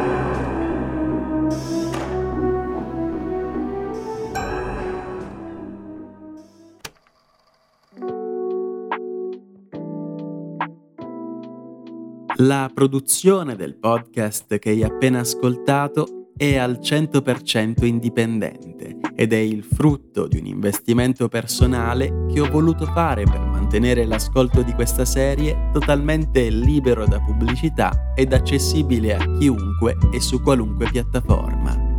La 12.47 12.71
produzione 12.73 13.57
del 13.57 13.75
podcast 13.75 14.59
che 14.59 14.69
hai 14.69 14.83
appena 14.83 15.21
ascoltato 15.21 16.33
è 16.37 16.59
al 16.59 16.79
100% 16.79 17.87
indipendente 17.87 18.99
ed 19.17 19.33
è 19.33 19.39
il 19.39 19.65
frutto 19.65 20.27
di 20.27 20.41
un 20.41 20.45
investimento 20.45 21.29
personale 21.29 22.27
che 22.31 22.41
ho 22.41 22.51
voluto 22.51 22.85
fare 22.85 23.25
per 23.25 23.41
mantenere 23.41 24.05
l'ascolto 24.05 24.61
di 24.61 24.75
questa 24.75 25.07
serie 25.07 25.71
totalmente 25.73 26.51
libero 26.51 27.07
da 27.07 27.19
pubblicità 27.19 28.13
ed 28.15 28.35
accessibile 28.35 29.17
a 29.17 29.25
chiunque 29.39 29.97
e 30.13 30.21
su 30.21 30.43
qualunque 30.43 30.91
piattaforma. 30.91 31.93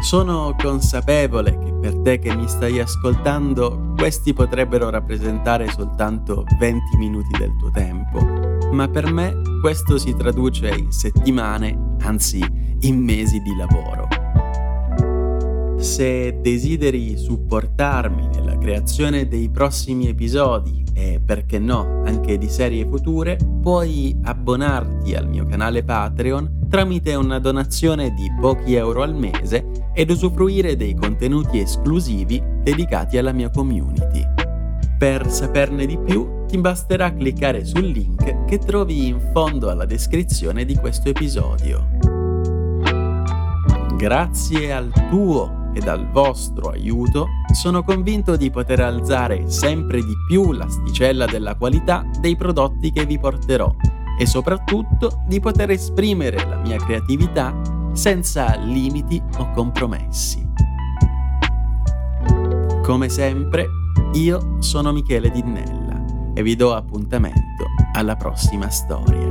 Sono 0.00 0.54
consapevole 0.56 1.58
che 1.58 1.72
per 1.80 1.96
te 2.02 2.20
che 2.20 2.32
mi 2.32 2.46
stai 2.46 2.78
ascoltando 2.78 3.94
questi 3.96 4.32
potrebbero 4.32 4.88
rappresentare 4.88 5.68
soltanto 5.68 6.44
20 6.60 6.96
minuti 6.96 7.36
del 7.36 7.56
tuo 7.56 7.70
tempo 7.72 8.37
ma 8.72 8.88
per 8.88 9.12
me 9.12 9.40
questo 9.60 9.98
si 9.98 10.14
traduce 10.14 10.68
in 10.68 10.92
settimane, 10.92 11.96
anzi 12.00 12.44
in 12.80 13.02
mesi 13.02 13.40
di 13.40 13.56
lavoro. 13.56 14.08
Se 15.78 16.40
desideri 16.40 17.16
supportarmi 17.16 18.28
nella 18.34 18.58
creazione 18.58 19.28
dei 19.28 19.48
prossimi 19.48 20.08
episodi 20.08 20.84
e 20.92 21.20
perché 21.24 21.58
no 21.58 22.02
anche 22.04 22.36
di 22.36 22.48
serie 22.48 22.84
future, 22.86 23.38
puoi 23.62 24.16
abbonarti 24.24 25.14
al 25.14 25.28
mio 25.28 25.46
canale 25.46 25.84
Patreon 25.84 26.66
tramite 26.68 27.14
una 27.14 27.38
donazione 27.38 28.12
di 28.12 28.26
pochi 28.40 28.74
euro 28.74 29.02
al 29.02 29.14
mese 29.14 29.90
ed 29.94 30.10
usufruire 30.10 30.76
dei 30.76 30.94
contenuti 30.94 31.60
esclusivi 31.60 32.42
dedicati 32.62 33.16
alla 33.16 33.32
mia 33.32 33.48
community. 33.48 34.37
Per 34.98 35.30
saperne 35.30 35.86
di 35.86 35.96
più 35.96 36.44
ti 36.48 36.58
basterà 36.58 37.14
cliccare 37.14 37.64
sul 37.64 37.86
link 37.86 38.46
che 38.46 38.58
trovi 38.58 39.06
in 39.06 39.30
fondo 39.32 39.70
alla 39.70 39.84
descrizione 39.84 40.64
di 40.64 40.74
questo 40.74 41.10
episodio. 41.10 41.88
Grazie 43.96 44.72
al 44.72 44.90
tuo 45.08 45.70
ed 45.72 45.86
al 45.86 46.10
vostro 46.10 46.70
aiuto, 46.70 47.26
sono 47.52 47.84
convinto 47.84 48.34
di 48.34 48.50
poter 48.50 48.80
alzare 48.80 49.48
sempre 49.48 49.98
di 49.98 50.14
più 50.26 50.50
l'asticella 50.50 51.26
della 51.26 51.54
qualità 51.54 52.04
dei 52.20 52.34
prodotti 52.34 52.90
che 52.90 53.06
vi 53.06 53.20
porterò 53.20 53.72
e 54.18 54.26
soprattutto 54.26 55.22
di 55.28 55.38
poter 55.38 55.70
esprimere 55.70 56.44
la 56.44 56.56
mia 56.56 56.76
creatività 56.76 57.54
senza 57.92 58.56
limiti 58.56 59.22
o 59.36 59.52
compromessi. 59.52 60.44
Come 62.82 63.08
sempre, 63.08 63.68
io 64.14 64.56
sono 64.60 64.92
Michele 64.92 65.30
Dinnella 65.30 66.04
e 66.34 66.42
vi 66.42 66.56
do 66.56 66.74
appuntamento 66.74 67.64
alla 67.92 68.16
prossima 68.16 68.70
storia. 68.70 69.27